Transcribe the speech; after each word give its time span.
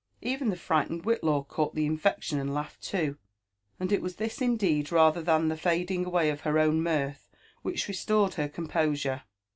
Even 0.23 0.49
the 0.49 0.55
frightened 0.55 1.03
Whitlaw 1.03 1.43
caught 1.47 1.75
the 1.75 1.85
infection, 1.85 2.39
and 2.39 2.55
laughed 2.55 2.81
too; 2.81 3.17
and 3.79 3.91
it 3.91 4.01
was 4.01 4.15
this 4.15 4.41
indeed, 4.41 4.91
rather 4.91 5.21
than 5.21 5.47
tho 5.47 5.55
fading 5.55 6.05
away 6.05 6.31
of 6.31 6.41
her 6.41 6.57
own 6.57 6.81
mirth, 6.81 7.29
which 7.61 7.87
restored 7.87 8.33
her 8.33 8.49
composure. 8.49 9.21